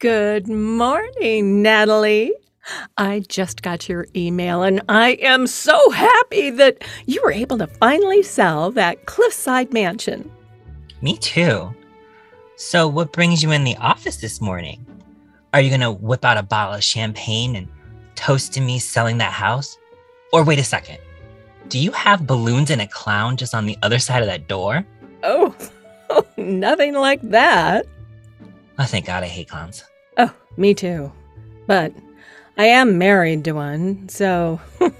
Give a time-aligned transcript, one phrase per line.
[0.00, 2.32] Good morning, Natalie.
[2.96, 7.66] I just got your email and I am so happy that you were able to
[7.66, 10.30] finally sell that cliffside mansion.
[11.02, 11.74] Me too.
[12.54, 14.86] So, what brings you in the office this morning?
[15.52, 17.66] Are you gonna whip out a bottle of champagne and
[18.14, 19.76] toast to me selling that house?
[20.32, 20.98] Or wait a second,
[21.66, 24.86] do you have balloons and a clown just on the other side of that door?
[25.24, 25.52] Oh,
[26.36, 27.84] nothing like that.
[28.78, 29.84] Oh, thank God I hate clowns.
[30.16, 31.12] Oh, me too.
[31.66, 31.92] But
[32.56, 34.60] I am married to one, so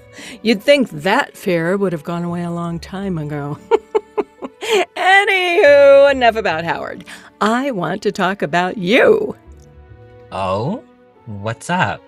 [0.41, 3.57] you'd think that fear would have gone away a long time ago.
[4.95, 7.05] Anywho, enough about Howard.
[7.41, 9.35] I want to talk about you.
[10.31, 10.83] Oh?
[11.25, 12.01] What's up?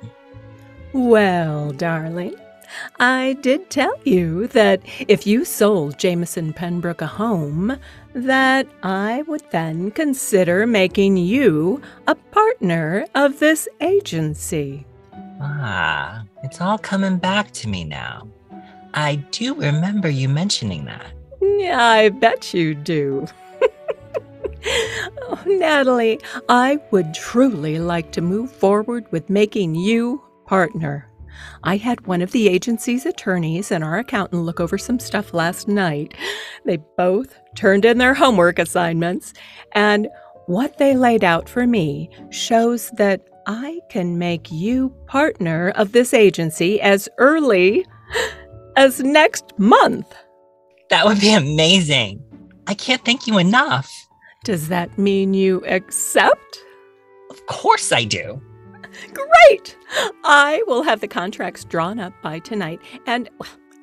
[0.94, 2.36] Well, darling,
[3.00, 7.78] I did tell you that if you sold Jameson Penbrook a home,
[8.14, 14.86] that I would then consider making you a partner of this agency.
[15.42, 18.28] Ah, it's all coming back to me now.
[18.94, 21.12] I do remember you mentioning that.
[21.42, 23.26] Yeah, I bet you do.
[25.22, 26.20] oh, Natalie,
[26.50, 31.08] I would truly like to move forward with making you partner.
[31.64, 35.68] I had one of the agency's attorneys and our accountant look over some stuff last
[35.68, 36.14] night.
[36.66, 39.34] They both turned in their homework assignments,
[39.74, 40.08] and
[40.48, 46.14] what they laid out for me shows that I can make you partner of this
[46.14, 47.86] agency as early
[48.76, 50.14] as next month.
[50.90, 52.24] That would be amazing.
[52.68, 53.90] I can't thank you enough.
[54.44, 56.60] Does that mean you accept?
[57.30, 58.42] Of course I do.
[59.14, 59.78] Great!
[60.24, 63.30] I will have the contracts drawn up by tonight, and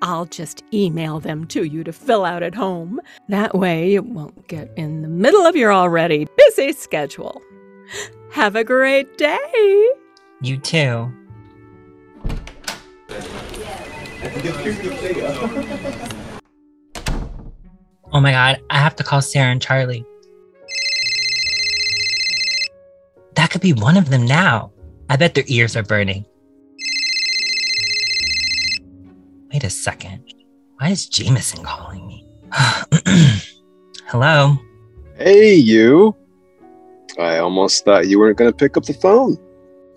[0.03, 3.01] I'll just email them to you to fill out at home.
[3.29, 7.43] That way, it won't get in the middle of your already busy schedule.
[8.33, 9.89] Have a great day.
[10.41, 11.13] You too.
[18.11, 20.05] Oh my god, I have to call Sara and Charli.
[23.35, 24.73] That could be one of them now.
[25.11, 26.25] I bet their ears are burning.
[29.53, 30.23] Wait a second.
[30.79, 32.27] Why is Jameson calling me?
[34.07, 34.57] Hello?
[35.17, 36.15] Hey, you.
[37.19, 39.37] I almost thought you weren't going to pick up the phone.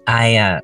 [0.07, 0.59] I, uh,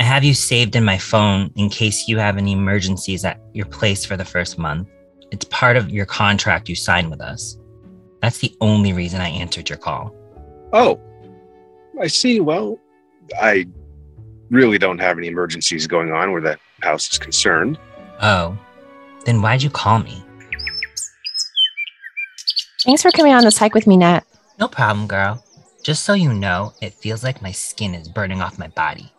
[0.00, 3.66] I have you saved in my phone in case you have any emergencies at your
[3.66, 4.88] place for the first month.
[5.32, 7.58] It's part of your contract you signed with us.
[8.22, 10.14] That's the only reason I answered your call.
[10.72, 11.00] Oh,
[12.00, 12.40] I see.
[12.40, 12.78] Well,
[13.40, 13.66] I
[14.50, 17.78] really don't have any emergencies going on where that house is concerned.
[18.20, 18.56] Oh,
[19.24, 20.24] then why'd you call me?
[22.84, 24.24] Thanks for coming on this hike with me, Nat.
[24.58, 25.44] No problem, girl.
[25.82, 29.12] Just so you know, it feels like my skin is burning off my body.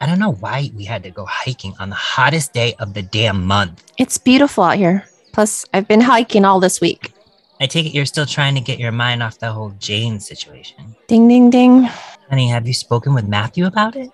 [0.00, 3.02] I don't know why we had to go hiking on the hottest day of the
[3.02, 3.82] damn month.
[3.98, 5.04] It's beautiful out here.
[5.32, 7.12] Plus, I've been hiking all this week.
[7.60, 10.94] I take it you're still trying to get your mind off the whole Jane situation.
[11.08, 11.88] Ding, ding, ding.
[12.28, 14.10] Honey, have you spoken with Matthew about it?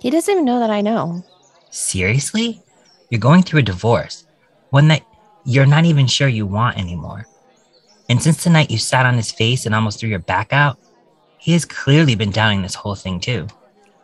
[0.00, 1.24] He doesn't even know that I know.
[1.70, 2.62] Seriously?
[3.10, 4.26] You're going through a divorce,
[4.70, 5.02] one that
[5.44, 7.26] you're not even sure you want anymore.
[8.08, 10.78] And since the night you sat on his face and almost threw your back out,
[11.38, 13.48] he has clearly been doubting this whole thing too.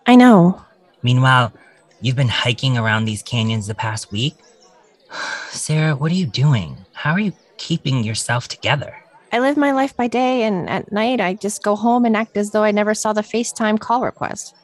[0.07, 0.63] I know.
[1.03, 1.53] Meanwhile,
[2.01, 4.35] you've been hiking around these canyons the past week.
[5.51, 6.77] Sara, what are you doing?
[6.93, 8.95] How are you keeping yourself together?
[9.35, 12.37] I live my life by day, and at night, I just go home and act
[12.37, 14.55] as though I never saw the FaceTime call request.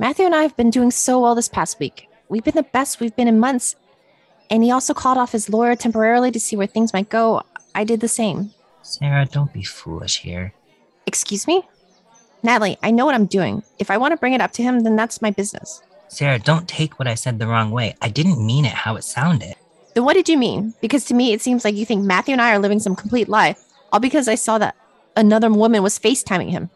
[0.00, 2.08] Matthew and I have been doing so well this past week.
[2.28, 3.76] We've been the best we've been in months.
[4.50, 7.44] And he also called off his lawyer temporarily to see where things might go.
[7.72, 8.50] I did the same.
[8.82, 10.54] Sara, don't be foolish here.
[11.06, 11.62] Excuse me?
[12.42, 13.62] Natalie, I know what I'm doing.
[13.78, 15.84] If I want to bring it up to him, then that's my business.
[16.08, 17.94] Sara, don't take what I said the wrong way.
[18.02, 19.54] I didn't mean it how it sounded.
[19.94, 20.74] Then what did you mean?
[20.80, 23.28] Because to me, it seems like you think Matthew and I are living some complete
[23.28, 23.54] lie,
[23.94, 24.74] all because I saw that
[25.16, 26.68] another woman was FaceTiming him.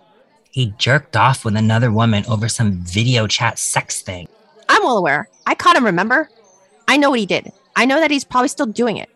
[0.53, 4.29] He jerked off with another woman over some video chat sex thing.
[4.69, 5.29] I'm well aware.
[5.45, 6.31] I caught him, remember?
[6.87, 7.53] I know what he did.
[7.75, 9.09] I know that he's probably still doing it.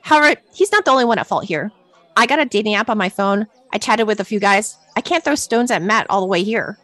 [0.00, 1.70] However, he's not the only one at fault here.
[2.16, 3.46] I got a dating app on my phone.
[3.74, 4.78] I chatted with a few guys.
[4.96, 6.78] I can't throw stones at Matt all the way here.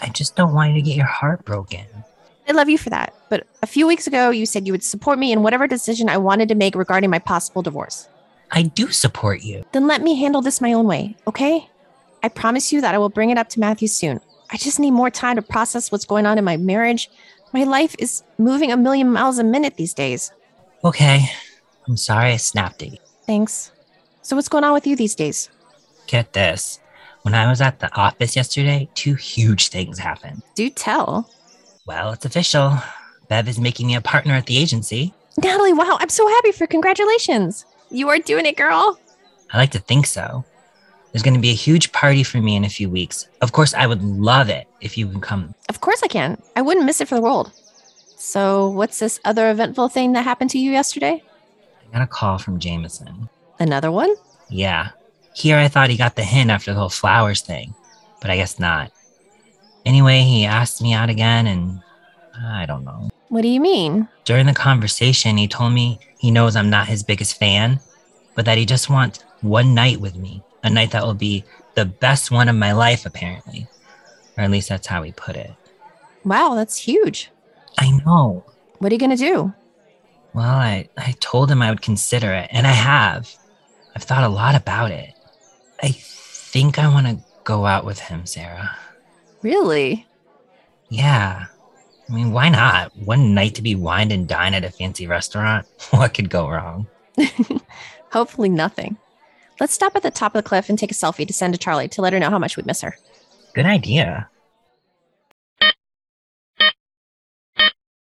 [0.00, 1.84] I just don't want you to get your heart broken.
[2.48, 3.12] I love you for that.
[3.28, 6.16] But a few weeks ago, you said you would support me in whatever decision I
[6.16, 8.08] wanted to make regarding my possible divorce.
[8.50, 9.64] I do support you.
[9.72, 11.68] Then let me handle this my own way, okay?
[12.22, 14.20] I promise you that I will bring it up to Matthew soon.
[14.50, 17.10] I just need more time to process what's going on in my marriage.
[17.52, 20.32] My life is moving a million miles a minute these days.
[20.84, 21.26] Okay.
[21.88, 22.98] I'm sorry I snapped at you.
[23.26, 23.72] Thanks.
[24.22, 25.48] So, what's going on with you these days?
[26.06, 26.80] Get this.
[27.22, 30.42] When I was at the office yesterday, two huge things happened.
[30.54, 31.28] Do tell.
[31.84, 32.78] Well, it's official.
[33.28, 35.12] Bev is making me a partner at the agency.
[35.36, 37.66] Natalie, wow, I'm so happy for congratulations.
[37.90, 38.98] You are doing it, girl.
[39.52, 40.44] I like to think so.
[41.12, 43.28] There's going to be a huge party for me in a few weeks.
[43.40, 45.54] Of course, I would love it if you can come.
[45.68, 46.40] Of course I can.
[46.56, 47.52] I wouldn't miss it for the world.
[48.18, 51.22] So, what's this other eventful thing that happened to you yesterday?
[51.88, 53.28] I got a call from Jameson.
[53.58, 54.14] Another one?
[54.50, 54.90] Yeah.
[55.34, 57.74] Here I thought he got the hint after the whole flowers thing,
[58.20, 58.90] but I guess not.
[59.84, 61.80] Anyway, he asked me out again, and
[62.44, 63.10] I don't know.
[63.28, 64.08] What do you mean?
[64.24, 67.80] During the conversation, he told me he knows I'm not his biggest fan,
[68.34, 71.44] but that he just wants one night with me, a night that will be
[71.74, 73.66] the best one of my life, apparently.
[74.36, 75.52] Or at least that's how he put it.
[76.24, 77.30] Wow, that's huge.
[77.78, 78.44] I know.
[78.78, 79.54] What are you going to do?
[80.34, 83.34] Well, I, I told him I would consider it, and I have.
[83.94, 85.14] I've thought a lot about it.
[85.82, 88.76] I think I want to go out with him, Sara.
[89.42, 90.06] Really?
[90.88, 91.46] Yeah.
[92.08, 92.96] I mean, why not?
[92.96, 95.66] One night to be wined and dine at a fancy restaurant?
[95.90, 96.86] What could go wrong?
[98.12, 98.96] Hopefully, nothing.
[99.58, 101.60] Let's stop at the top of the cliff and take a selfie to send to
[101.60, 102.96] Charli to let her know how much we miss her.
[103.54, 104.28] Good idea.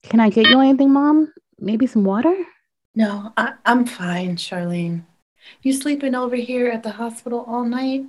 [0.05, 1.33] Can I get you anything, Mom?
[1.59, 2.35] Maybe some water?
[2.94, 5.03] No, I, I'm fine, Charlene.
[5.62, 8.05] You sleeping over here at the hospital all night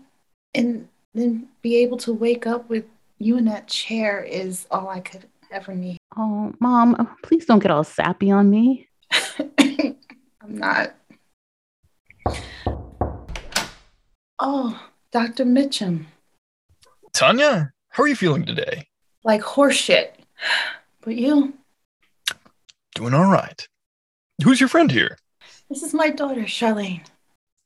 [0.54, 2.86] and then be able to wake up with
[3.20, 5.98] you in that chair is all I could ever need.
[6.18, 8.88] Oh, Mom, oh, please don't get all sappy on me.
[9.60, 9.96] I'm
[10.48, 10.96] not.
[14.40, 15.46] Oh, Dr.
[15.46, 16.06] Mitchum,
[17.14, 18.88] Tanya, how are you feeling today?
[19.24, 20.10] like horseshit.
[21.02, 21.54] But you,
[22.96, 23.66] Doing all right.
[24.44, 25.18] Who's your friend here?
[25.70, 27.02] this is my daughter, Charlene.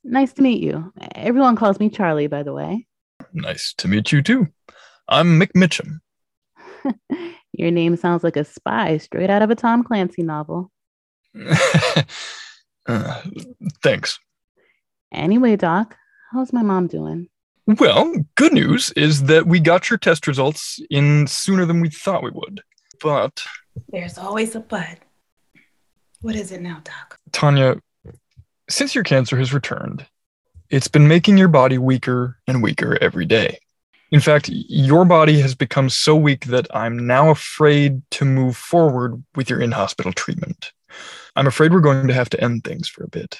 [0.04, 0.92] Nice to meet you.
[1.14, 2.86] Everyone calls me Charli, by the way.
[3.32, 4.46] Nice to meet you too.
[5.08, 5.98] I'm Mick Mitchum.
[7.58, 10.70] Your name sounds like a spy straight out of a Tom Clancy novel.
[12.86, 13.20] Uh,
[13.82, 14.18] thanks.
[15.12, 15.94] Anyway, Doc,
[16.32, 17.28] how's my mom doing?
[17.66, 22.22] Well, good news is that we got your test results in sooner than we thought
[22.22, 22.62] we would.
[23.02, 23.44] But,
[23.90, 25.00] There's always a but.
[26.22, 27.18] What is it now, Doc?
[27.30, 27.76] Tanya,
[28.70, 30.06] since your cancer has returned,
[30.70, 33.58] it's been making your body weaker and weaker every day.
[34.10, 39.22] In fact, your body has become so weak that I'm now afraid to move forward
[39.36, 40.72] with your in hospital treatment.
[41.36, 43.38] I'm afraid we're going to have to end things for a bit,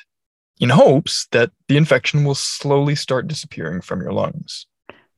[0.60, 4.66] in hopes that the infection will slowly start disappearing from your lungs.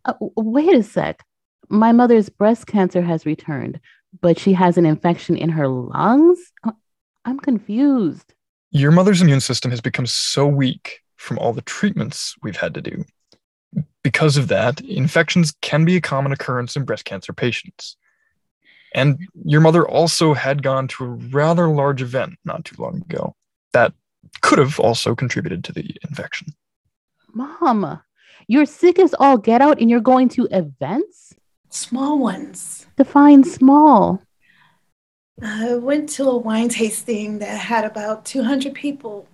[0.05, 1.25] Uh, wait a sec.
[1.69, 3.81] My mother's breast cancer has returned,
[4.21, 6.39] but she has an infection in her lungs?
[6.63, 6.73] Uh,
[7.25, 8.35] I'm confused.
[8.71, 12.81] Your mother's immune system has become so weak from all the treatments we've had to
[12.81, 13.05] do.
[14.03, 17.97] Because of that, infections can be a common occurrence in breast cancer patients.
[18.95, 23.37] And your mother also had gone to a rather large event not too long ago
[23.73, 23.93] that
[24.41, 26.49] could have also contributed to the infection.
[27.33, 28.01] Mom,
[28.49, 31.35] you're sick as all get out and you're going to events?
[31.69, 32.87] Small ones.
[32.97, 34.23] Define small.
[35.43, 39.29] I went to a wine tasting that had about 200 people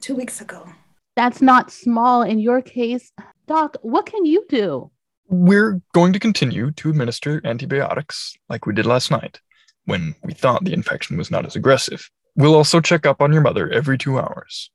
[0.00, 0.68] two weeks ago.
[1.16, 3.12] That's not small in your case.
[3.50, 4.92] Doc, what can you do?
[5.28, 9.40] We're going to continue to administer antibiotics like we did last night
[9.86, 12.08] when we thought the infection was not as aggressive.
[12.36, 14.70] We'll also check up on your mother every two hours.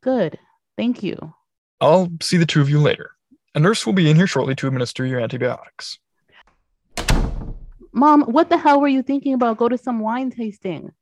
[0.00, 0.38] Good.
[0.76, 1.34] Thank you.
[1.80, 3.10] I'll see the two of you later.
[3.56, 5.98] A nurse will be in here shortly to administer your antibiotics.
[7.90, 9.58] Mom, what the hell were you thinking about?
[9.58, 10.92] Go to some wine tasting.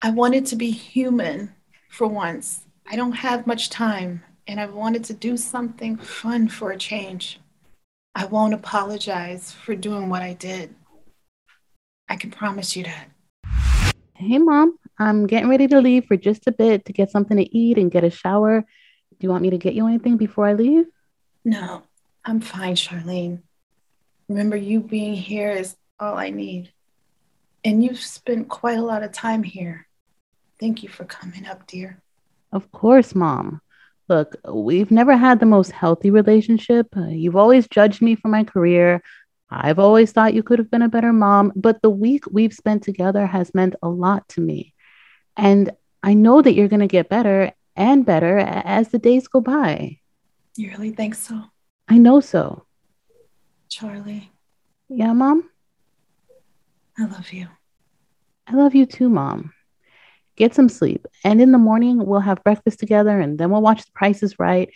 [0.00, 1.54] I wanted to be human
[1.90, 2.62] for once.
[2.90, 7.40] I don't have much time, and I wanted to do something fun for a change.
[8.14, 10.74] I won't apologize for doing what I did.
[12.08, 13.08] I can promise you that.
[14.14, 17.56] Hey, Mom, I'm getting ready to leave for just a bit to get something to
[17.56, 18.60] eat and get a shower.
[18.60, 20.86] Do you want me to get you anything before I leave?
[21.44, 21.82] No,
[22.24, 23.40] I'm fine, Charlene.
[24.28, 26.72] Remember, you being here is all I need.
[27.64, 29.86] And you've spent quite a lot of time here.
[30.58, 32.00] Thank you for coming up, dear.
[32.52, 33.60] Of course, Mom.
[34.08, 36.86] Look, we've never had the most healthy relationship.
[36.96, 39.02] Uh, You've always judged me for my career.
[39.50, 42.82] I've always thought you could have been a better mom, but the week we've spent
[42.82, 44.74] together has meant a lot to me.
[45.36, 45.70] And
[46.02, 49.98] I know that you're going to get better and better as the days go by.
[50.56, 51.42] You really think so,
[51.88, 52.64] I know so.
[53.70, 54.28] Charli?
[54.88, 55.50] Yeah, Mom?
[56.98, 57.48] I love you.
[58.46, 59.52] I love you too, Mom.
[60.36, 61.06] Get some sleep.
[61.24, 64.38] And in the morning, we'll have breakfast together and then we'll watch The Price is
[64.38, 64.70] Right.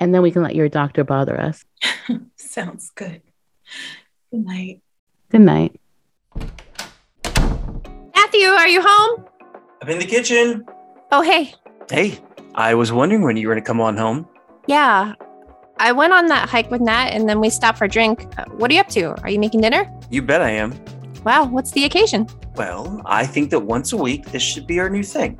[0.00, 1.64] and then we can let your doctor bother us.
[2.36, 3.22] Sounds good.
[4.30, 4.80] Good night.
[5.30, 5.80] Good night.
[8.14, 9.24] Matthew, are you home?
[9.82, 10.66] I'm in the kitchen.
[11.10, 11.54] Oh, hey.
[11.90, 12.18] Hey,
[12.54, 14.28] I was wondering when you were going to come on home.
[14.66, 15.14] Yeah.
[15.78, 18.26] I went on that hike with Nat and then we stopped for a drink.
[18.36, 19.20] Uh, what are you up to?
[19.22, 19.90] Are you making dinner?
[20.10, 20.72] You bet I am.
[21.24, 22.26] Wow, what's the occasion?
[22.54, 25.38] Well, I think that once a week, this should be our new thing.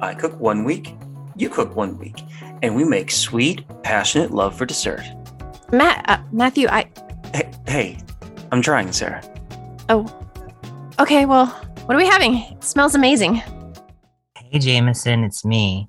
[0.00, 0.94] I cook one week,
[1.36, 2.22] you cook one week,
[2.62, 5.02] and we make sweet, passionate love for dessert.
[5.72, 6.90] Matt, uh, Matthew, I.
[7.34, 7.98] Hey, hey,
[8.52, 9.22] I'm trying, Sara.
[9.88, 10.06] Oh.
[10.98, 11.46] Okay, well,
[11.86, 12.36] what are we having?
[12.36, 13.42] It smells amazing.
[14.36, 15.88] Hey, Jameson, it's me.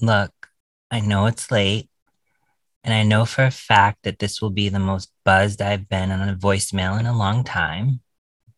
[0.00, 0.32] Look,
[0.90, 1.88] I know it's late,
[2.84, 6.10] and I know for a fact that this will be the most buzzed I've been
[6.10, 8.00] on a voicemail in a long time,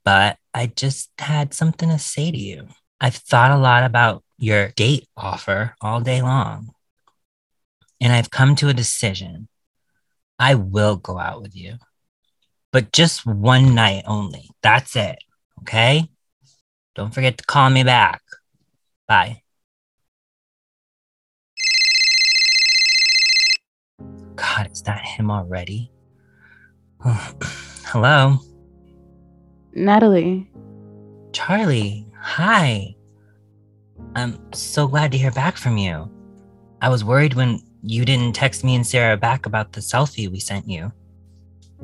[0.08, 2.68] but I just had something to say to you.
[2.98, 6.70] I've thought a lot about your date offer all day long,
[8.00, 9.48] and I've come to a decision.
[10.38, 11.74] I will go out with you,
[12.72, 14.48] but just one night only.
[14.62, 15.18] That's it.
[15.58, 16.08] Okay?
[16.94, 18.22] Don't forget to call me back.
[19.06, 19.42] Bye.
[24.36, 25.92] God, is that him already?
[27.04, 28.38] Hello,
[29.74, 30.50] Natalie,
[31.32, 32.04] Charli.
[32.20, 32.94] Hi.
[34.14, 36.10] I'm so glad to hear back from you.
[36.80, 40.40] I was worried when you didn't text me and Sara back about the selfie we
[40.40, 40.92] sent you.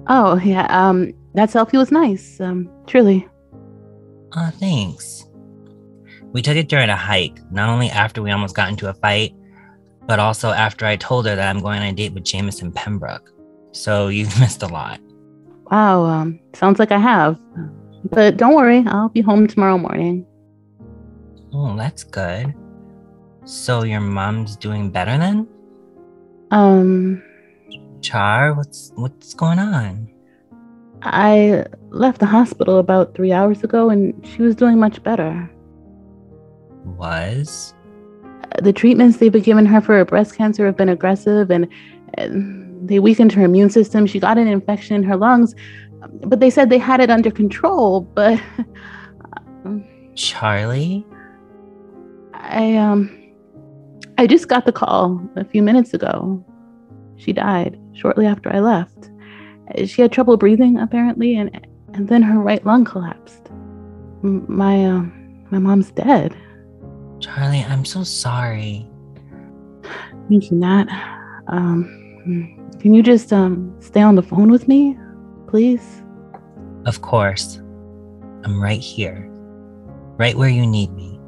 [0.09, 2.41] oh yeah, um, that selfie was nice.
[2.41, 3.29] Um, truly.
[4.33, 5.27] Aw, thanks.
[6.33, 9.33] We took it during a hike, not only after we almost got into a fight,
[10.07, 13.31] but also after I told her that I'm going on a date with Jameson Pembroke.
[13.73, 15.01] So you've missed a lot.
[15.75, 17.37] Wow, um, sounds like I have.
[18.09, 20.25] But don't worry, I'll be home tomorrow morning.
[21.53, 22.55] Oh, that's good.
[23.45, 25.49] So your mom's doing better then?
[26.53, 27.21] Um,
[28.03, 30.09] Char, what's what's going on?
[31.03, 35.51] I left the hospital about three hours ago and she was doing much better.
[36.85, 37.75] Was?
[38.63, 41.67] The treatments they've been giving her for her breast cancer have been aggressive and
[42.17, 44.07] they weakened her immune system.
[44.07, 45.55] She got an infection in her lungs,
[46.27, 48.03] but they said they had it under control.
[48.03, 48.41] But
[50.15, 51.05] Charli?
[52.35, 53.11] I um
[54.19, 56.45] I just got the call a few minutes ago.
[57.17, 59.11] She died shortly after I left.
[59.87, 63.51] She had trouble breathing apparently and and then her right lung collapsed.
[64.23, 66.37] My um my mom's dead.
[67.19, 68.87] Charli, I'm so sorry.
[70.29, 70.87] Thank you, Nat.
[71.49, 74.97] Um can you just um stay on the phone with me,
[75.47, 76.03] please?
[76.87, 77.57] Of course.
[78.45, 79.29] I'm right here.
[80.17, 81.19] Right where you need me.